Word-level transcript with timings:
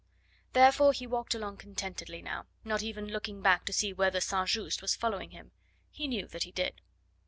Therefore 0.53 0.93
he 0.93 1.05
walked 1.05 1.35
along 1.35 1.57
contentedly 1.57 2.23
now, 2.23 2.47
not 2.63 2.81
even 2.81 3.09
looking 3.09 3.43
back 3.43 3.65
to 3.65 3.71
see 3.73 3.93
whether 3.93 4.19
St. 4.19 4.49
Just 4.49 4.81
was 4.81 4.95
following 4.95 5.29
him. 5.29 5.51
He 5.91 6.07
knew 6.07 6.25
that 6.29 6.41
he 6.41 6.51
did. 6.51 6.81